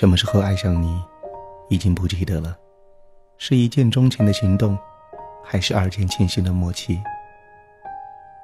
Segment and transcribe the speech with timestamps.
[0.00, 0.98] 什么时候爱上你，
[1.68, 2.56] 已经不记得了，
[3.36, 4.74] 是一见钟情的行动，
[5.44, 6.98] 还是二见倾心的默契？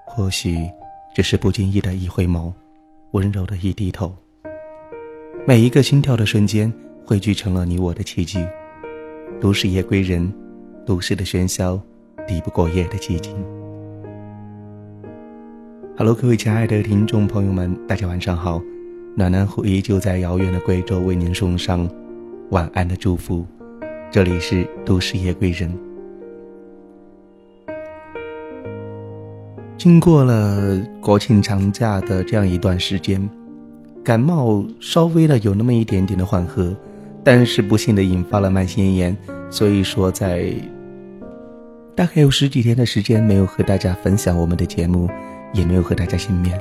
[0.05, 0.71] 或许
[1.15, 2.53] 只是不经意的一回眸，
[3.13, 4.15] 温柔的一低头。
[5.47, 6.71] 每一个心跳的瞬间，
[7.07, 8.47] 汇聚成了你我的奇迹。
[9.41, 10.31] 都市夜归人，
[10.85, 11.81] 都市的喧嚣，
[12.27, 13.35] 抵不过夜的寂静。
[15.97, 18.61] Hello，各位亲爱的听众朋友们，大家晚上好。
[19.19, 21.89] 暖男虎依旧在遥远的贵州为您送上
[22.51, 23.47] 晚安的祝福。
[24.11, 25.75] 这里是都市夜归人。
[29.79, 33.27] 经过了国庆长假的这样一段时间，
[34.05, 36.77] 感冒稍微的有那么一点点的缓和，
[37.25, 39.17] 但是不幸的引发了慢性咽炎，
[39.49, 40.53] 所以说在
[41.95, 45.09] 大概有十几天的时间没有和大家分享我们的节目。
[45.53, 46.61] 也没有和大家见面，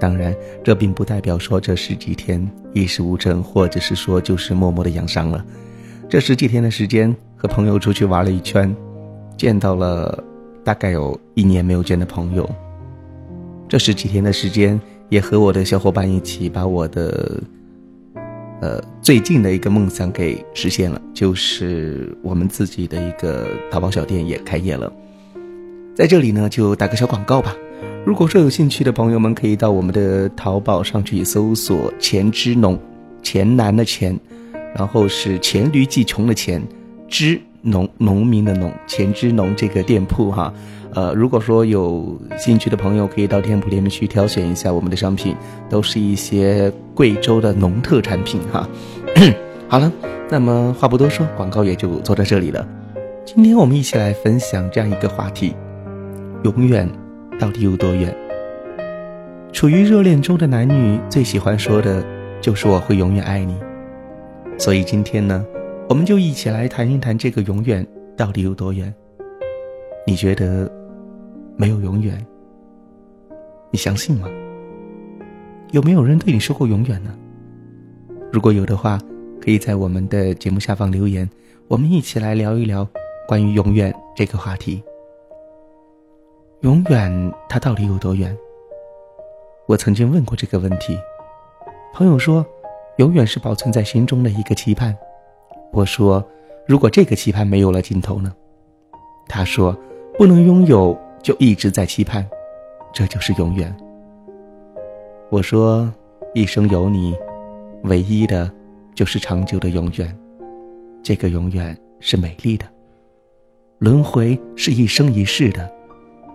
[0.00, 5.44] 当然，这并不代表说这十几天一事无成，或者是说就是默默的养伤了。
[6.08, 8.74] 这十几天的时间，和朋友出去玩了一圈，
[9.36, 10.22] 见到了
[10.64, 12.48] 大概有一年没有见的朋友。
[13.68, 17.42] 这十几天的时间，也和我的小伙伴一起把我的，
[18.60, 24.90] 呃，最近的一个梦想给实现了，就是我们自己的一个淘宝小店也开业了。
[25.94, 27.54] 在这里呢，就打个小广告吧。
[28.08, 32.78] 如果说有兴趣的朋友们，可以到我们的淘宝上去搜索“钱之农”，
[33.22, 34.18] 钱南的钱，
[34.74, 36.62] 然后是黔驴技穷的钱，
[37.06, 40.50] 之农农民的农，钱之农这个店铺哈。
[40.94, 45.36] 呃，如果说有兴趣的朋友，可以到店铺里面去挑选一下我们的商品，
[45.68, 48.66] 都是一些贵州的农特产品哈。
[49.68, 49.92] 好了，
[50.30, 52.66] 那么话不多说，广告也就做到这里了。
[53.26, 55.54] 今天我们一起来分享这样一个话题：
[56.44, 56.88] 永远。
[57.38, 58.14] 到底有多远？
[59.52, 62.04] 处于热恋中的男女最喜欢说的
[62.40, 63.58] 就是“我会永远爱你”。
[64.58, 65.44] 所以今天呢，
[65.88, 68.92] 我们就一起来谈一谈这个永远到底有多远。
[70.06, 70.70] 你觉得
[71.56, 72.24] 没有永远？
[73.70, 74.28] 你相信吗？
[75.70, 77.14] 有没有人对你说过永远呢？
[78.32, 78.98] 如果有的话，
[79.40, 81.28] 可以在我们的节目下方留言，
[81.68, 82.86] 我们一起来聊一聊
[83.26, 84.82] 关于永远这个话题。
[86.62, 88.36] 永远，它到底有多远？
[89.66, 90.98] 我曾经问过这个问题，
[91.94, 92.44] 朋友说，
[92.96, 94.96] 永远是保存在心中的一个期盼。
[95.72, 96.26] 我说，
[96.66, 98.34] 如果这个期盼没有了尽头呢？
[99.28, 99.78] 他说，
[100.18, 102.28] 不能拥有就一直在期盼，
[102.92, 103.72] 这就是永远。
[105.30, 105.88] 我说，
[106.34, 107.14] 一生有你，
[107.84, 108.50] 唯一的，
[108.96, 110.18] 就是长久的永远。
[111.04, 112.66] 这个永远是美丽的，
[113.78, 115.77] 轮回是一生一世的。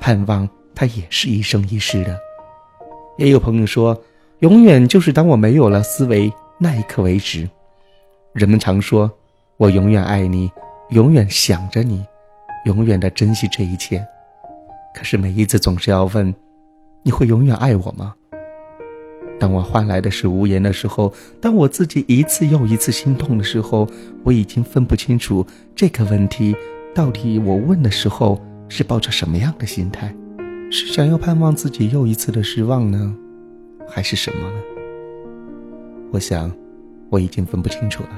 [0.04, 2.20] 盼望它也是一生一世的。
[3.18, 3.98] 也有朋友说，
[4.40, 7.50] 永远就是当我没有了思维那一刻为止。
[8.34, 9.10] 人们常说，
[9.56, 10.52] 我永远爱你，
[10.90, 12.06] 永远想着你，
[12.66, 14.06] 永远的珍惜这一切。
[14.94, 16.36] 可是每一次总是要问，
[17.04, 18.14] 你会永远爱我吗？
[19.40, 23.88] 当我换来的是无言的时候，当我自己一次又一次心痛的时候，
[24.26, 26.54] 我已经分不清楚这个问题
[26.94, 28.38] 到底我问的时候。
[28.76, 30.12] 是抱着什么样的心态？
[30.72, 33.16] 是想要盼望自己又一次的失望呢，
[33.88, 34.58] 还是什么呢？
[36.12, 36.52] 我想，
[37.12, 38.10] 我已经分不清楚了。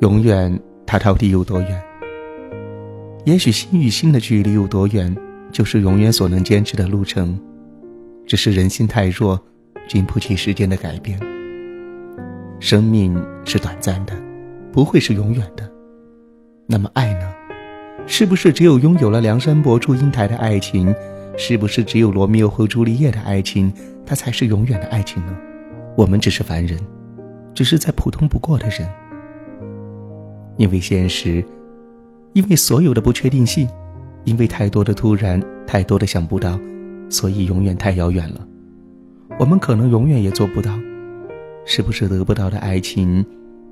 [0.00, 1.82] 永远，它到底有多远？
[3.26, 5.14] 也许心与心的距离有多远，
[5.50, 7.38] 就是永远所能坚持的路程。
[8.26, 9.38] 只是人心太弱，
[9.86, 11.20] 经不起时间的改变。
[12.58, 14.14] 生命是短暂的，
[14.72, 15.70] 不会是永远的。
[16.66, 17.41] 那么爱呢？
[18.06, 20.94] 是不是只有拥有了梁山伯祝英台的爱情，
[21.36, 23.72] 是不是只有罗密欧和朱丽叶的爱情，
[24.04, 25.36] 它才是永远的爱情呢？
[25.96, 26.78] 我们只是凡人，
[27.54, 28.88] 只是再普通不过的人。
[30.58, 31.42] 因为现实，
[32.34, 33.66] 因为所有的不确定性，
[34.24, 36.58] 因为太多的突然，太多的想不到，
[37.08, 38.46] 所以永远太遥远了。
[39.38, 40.78] 我们可能永远也做不到。
[41.64, 43.24] 是不是得不到的爱情，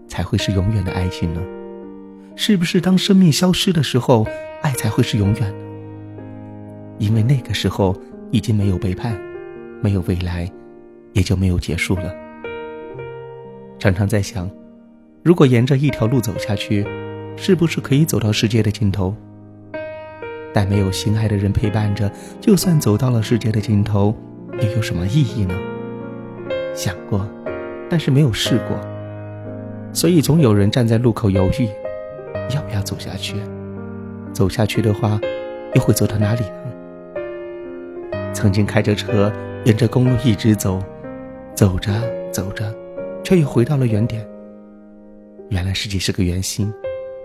[0.08, 1.40] 才会是永远的爱情呢？
[2.42, 4.26] 是不是当生命消失的时候，
[4.62, 5.54] 爱才会是永远？
[6.98, 7.94] 因为那个时候
[8.31, 9.14] 已经没有背叛，
[9.82, 10.50] 没有未来，
[11.12, 12.10] 也就没有结束了。
[13.78, 14.50] 常常在想，
[15.22, 16.82] 如果沿着一条路走下去，
[17.37, 19.14] 是不是可以走到世界的尽头？
[20.54, 22.10] 但没有心爱的人陪伴着，
[22.40, 24.16] 就算走到了世界的尽头，
[24.62, 25.54] 又有什么意义呢？
[26.75, 27.28] 想过，
[27.90, 28.81] 但是没有试过，
[29.93, 31.69] 所以总有人站在路口犹豫。
[32.55, 33.37] 要不要走下去？
[34.32, 35.21] 走下去的话，
[35.75, 38.32] 又会走到哪里呢？
[38.32, 39.32] 曾经开着车
[39.65, 40.81] 沿着公路一直走，
[41.55, 41.93] 走着
[42.32, 42.73] 走着，
[43.25, 44.27] 却又回到了原点。
[45.49, 46.73] 原来世界是个圆心，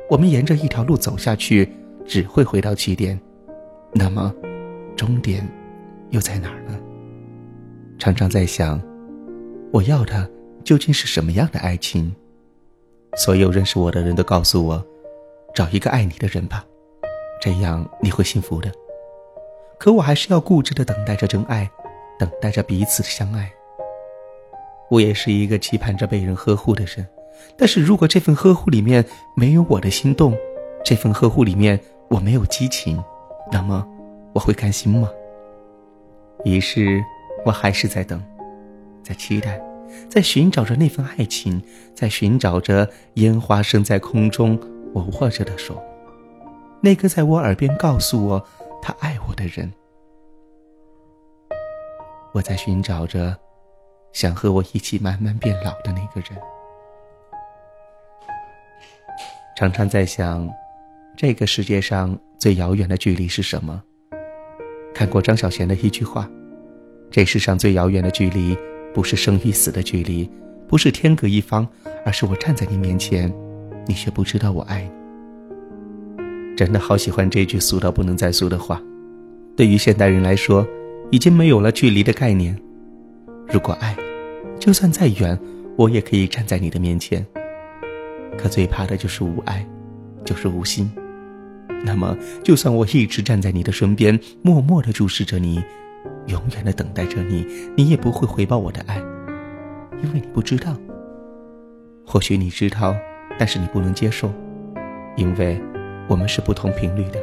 [0.09, 1.69] 我们沿着一条路走下去，
[2.05, 3.19] 只会回到起点。
[3.93, 4.33] 那么，
[4.95, 5.47] 终点
[6.09, 6.77] 又在哪儿呢？
[7.99, 8.81] 常常在想，
[9.71, 10.29] 我要的
[10.63, 12.13] 究竟是什么样的爱情？
[13.15, 14.85] 所有认识我的人都告诉我，
[15.55, 16.65] 找一个爱你的人吧，
[17.39, 18.69] 这样你会幸福的。
[19.79, 21.69] 可我还是要固执的等待着真爱，
[22.19, 23.49] 等待着彼此相爱。
[24.89, 27.07] 我也是一个期盼着被人呵护的人，
[27.55, 29.03] 但是如果这份呵护里面
[29.33, 30.37] 没有我的心动，
[30.83, 31.79] 这份呵护里面
[32.09, 33.01] 我没有激情，
[33.49, 33.87] 那么
[34.33, 35.09] 我会甘心吗？
[36.43, 37.01] 于是，
[37.45, 38.21] 我还是在等，
[39.01, 39.57] 在期待，
[40.09, 41.63] 在寻找着那份爱情，
[41.93, 44.59] 在寻找着烟花升在空中，
[44.95, 45.83] 我握着的手，
[46.79, 48.47] 那个在我耳边告诉我
[48.81, 49.69] 他爱我的人。
[52.31, 53.35] 我在寻找着。
[54.13, 56.39] 想和我一起慢慢变老的那个人，
[59.57, 60.49] 常常在想，
[61.17, 63.83] 这个世界上最遥远的距离是什么？
[64.93, 66.29] 看过张小娴的一句话
[67.11, 68.57] ：“这世上最遥远的距离，
[68.93, 70.31] 不是生与死的距离，
[70.65, 71.67] 不是天隔一方，
[72.05, 73.29] 而是我站在你面前，
[73.87, 74.89] 你却不知道我爱你。”
[76.57, 78.81] 真的好喜欢这句俗到不能再俗的话。
[79.57, 80.65] 对于现代人来说，
[81.11, 82.57] 已经没有了距离的概念。
[83.47, 83.95] 如果爱，
[84.59, 85.37] 就算再远，
[85.75, 87.25] 我也可以站在你的面前。
[88.37, 89.65] 可最怕的就是无爱，
[90.25, 90.89] 就是无心。
[91.83, 95.63] 那么，就算我一直站在你的身边，默默的注视着你，
[96.27, 97.45] 永远的等待着你，
[97.77, 98.97] 你也不会回报我的爱，
[100.01, 100.75] 因为你不知道。
[102.05, 102.95] 或许你知道，
[103.37, 104.31] 但是你不能接受，
[105.15, 105.61] 因为
[106.07, 107.19] 我们是不同频率的。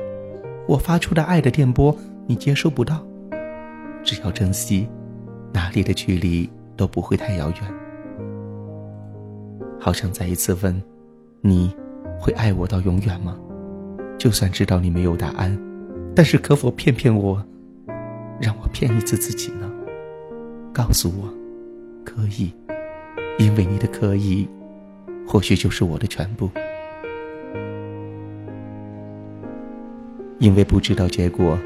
[0.66, 3.04] 我发出的爱的电波，你接收不到。
[4.02, 4.88] 只要珍惜，
[5.52, 6.48] 哪里的距离。
[6.74, 7.60] 都不会太遥远。
[9.78, 10.82] 好想再一次问，
[11.42, 11.72] 你
[12.18, 13.38] 会爱我到永远吗？
[14.18, 15.56] 就算知道你没有答案，
[16.16, 17.44] 但是可否骗骗我，
[18.40, 19.70] 让我骗一次自己呢？
[20.72, 21.28] 告诉我，
[22.04, 22.52] 可以，
[23.38, 24.48] 因为你的可以，
[25.26, 26.50] 或许就是我的全部。
[30.38, 31.58] 因为不知道结果，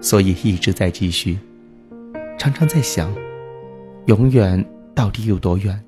[0.00, 1.38] 所以一直在继续，
[2.38, 3.12] 常常在想。
[4.06, 4.64] 永远
[4.94, 5.78] 到底有多远？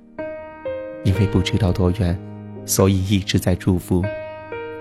[1.04, 2.16] 因为不知道多远，
[2.66, 4.04] 所以一直在祝福。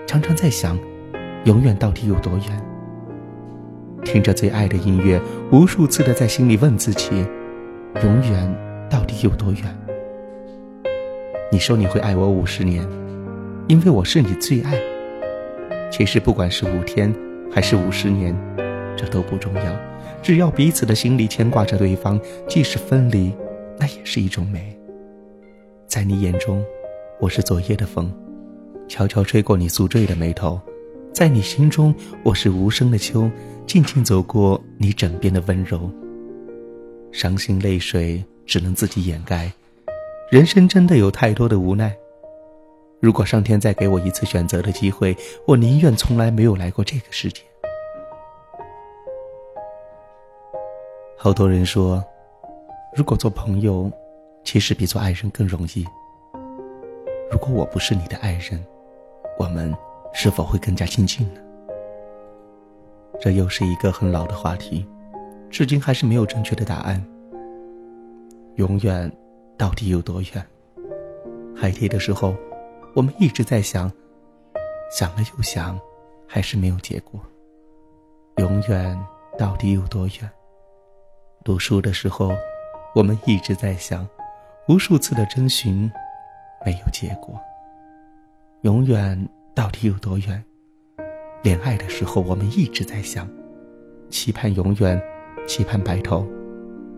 [0.06, 0.78] 常常在想，
[1.44, 2.64] 永远到底有多远？
[4.04, 7.26] 听着最爱的音乐，无数次的在心里问自己：
[8.02, 9.81] 永远到底有多远？
[11.52, 12.82] 你说你会爱我五十年，
[13.68, 14.72] 因为我是你最爱。
[15.90, 17.14] 其实不管是五天
[17.52, 18.34] 还是五十年，
[18.96, 19.80] 这都不重要。
[20.22, 22.18] 只要彼此的心里牵挂着对方，
[22.48, 23.30] 即使分离，
[23.78, 24.74] 那也是一种美。
[25.86, 26.64] 在你眼中，
[27.20, 28.10] 我是昨夜的风，
[28.88, 30.58] 悄悄吹过你宿醉的眉头；
[31.12, 33.30] 在你心中，我是无声的秋，
[33.66, 35.90] 静静走过你枕边的温柔。
[37.10, 39.52] 伤心泪水只能自己掩盖，
[40.32, 41.94] 人生真的有太多的无奈。
[43.00, 45.14] 如果上天再给我一次选择的机会，
[45.46, 47.42] 我宁愿从来没有来过这个世界。
[51.18, 52.02] 好多人说，
[52.96, 53.92] 如果做朋友，
[54.42, 55.86] 其实比做爱人更容易。
[57.30, 58.58] 如果我不是你的爱人，
[59.38, 59.76] 我们
[60.14, 61.42] 是否会更加亲近呢？
[63.20, 64.88] 这又是一个很老的话题，
[65.50, 67.04] 至今还是没有正确的答案。
[68.56, 69.12] 永远
[69.56, 70.46] 到底有多远？
[71.54, 72.34] 海底的时候，
[72.94, 73.90] 我们一直在想，
[74.90, 75.78] 想了又想，
[76.26, 77.20] 还是没有结果。
[78.38, 78.98] 永远
[79.38, 80.30] 到底有多远？
[81.44, 82.32] 读书的时候，
[82.94, 84.08] 我们一直在想，
[84.68, 85.90] 无数次的征询，
[86.64, 87.38] 没有结果。
[88.62, 90.42] 永远到底有多远？
[91.42, 93.28] 恋爱的时候，我们一直在想，
[94.08, 95.00] 期盼永远，
[95.46, 96.26] 期盼白头，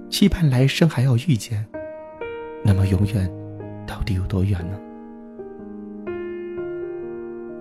[0.08, 1.66] 期盼来生还要遇见。
[2.66, 3.30] 那么，永远
[3.87, 4.78] 到底有多远呢？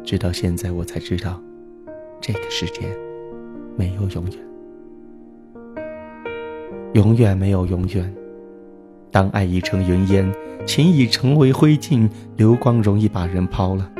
[0.05, 1.41] 直到现在，我才知道，
[2.21, 2.87] 这个世界
[3.75, 4.37] 没有永远。
[6.93, 8.13] 永远没有永远。
[9.11, 10.31] 当爱已成云烟，
[10.65, 13.91] 情已成为灰烬，流光容易把人抛了。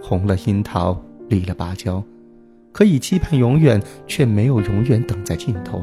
[0.00, 0.98] 红了樱桃，
[1.28, 2.02] 绿了芭蕉，
[2.72, 5.82] 可以期盼永远，却没有永远等在尽头。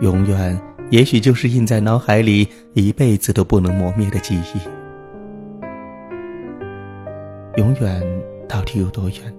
[0.00, 0.60] 永远，
[0.92, 4.60] 也许就是印在脑海里，一辈子都不能磨灭的记忆。
[7.58, 8.02] 永远
[8.46, 9.34] 到底有多远？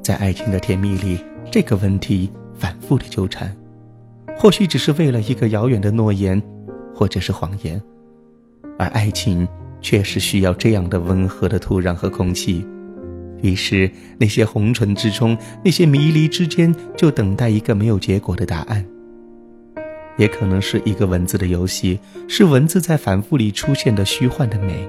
[0.00, 1.18] 在爱情的甜蜜里，
[1.50, 3.52] 这个问题反复的纠缠。
[4.36, 6.40] 或许只是为了一个遥远的诺言，
[6.94, 7.82] 或者是谎言。
[8.78, 9.46] 而爱情
[9.80, 12.64] 确实需要这样的温和的土壤和空气。
[13.42, 18.86] 于是，那些红唇之中，那些迷离之间，就等待一个没有结果的答案。
[20.20, 21.98] 也可能是一个文字的游戏，
[22.28, 24.86] 是文字在反复里出现的虚幻的美，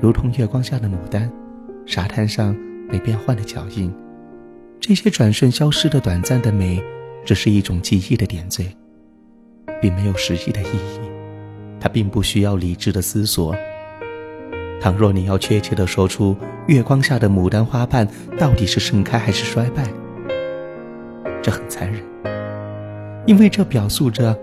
[0.00, 1.28] 如同月光下的牡丹，
[1.84, 2.56] 沙滩上
[2.88, 3.92] 被变换的脚印。
[4.78, 6.80] 这些转瞬消失的短暂的美，
[7.24, 8.64] 只是一种记忆的点缀，
[9.80, 11.10] 并没有实际的意义。
[11.80, 13.56] 它并不需要理智的思索。
[14.80, 16.36] 倘若你要确切地说出
[16.68, 18.06] 月光下的牡丹花瓣
[18.38, 19.88] 到底是盛开还是衰败，
[21.42, 22.00] 这很残忍，
[23.26, 24.38] 因为这表述着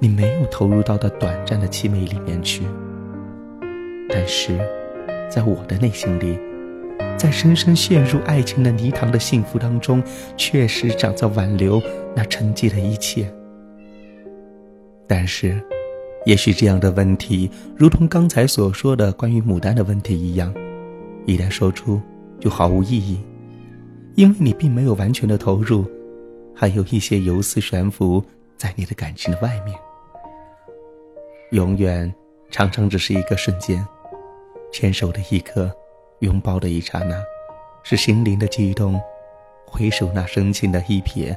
[0.00, 2.62] 你没有投入到的短暂的凄美里面去。
[4.08, 4.58] 但是，
[5.30, 6.38] 在我的内心里，
[7.16, 10.02] 在深深陷入爱情的泥塘的幸福当中，
[10.36, 11.80] 确实长在挽留
[12.16, 13.32] 那沉寂的一切。
[15.06, 15.62] 但是。
[16.26, 20.52] 也许这样的问题，如同刚才所说的关于牡丹的问题一样，
[21.24, 21.98] 一旦说出
[22.38, 23.18] 就毫无意义，
[24.16, 25.86] 因为你并没有完全的投入，
[26.54, 28.22] 还有一些游丝悬浮
[28.58, 29.74] 在你的感情的外面。
[31.50, 32.12] 永远
[32.50, 33.84] 常常只是一个瞬间，
[34.72, 35.70] 牵手的一刻，
[36.20, 37.20] 拥抱的一刹那，
[37.82, 39.00] 是心灵的悸动，
[39.66, 41.36] 回首那深情的一瞥，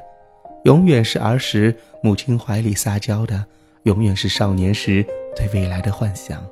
[0.64, 3.44] 永远是儿时母亲怀里撒娇的。
[3.82, 5.04] 永远是少年时
[5.36, 6.42] 对未来的幻想，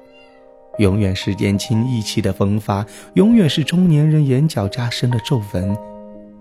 [0.79, 5.75] 永远是年轻意气的风发，永远是中年人眼角加深的皱纹，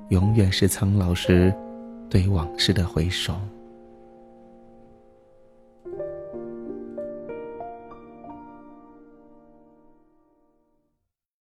[0.09, 1.53] 永远是苍老时
[2.09, 3.33] 对往事的回首。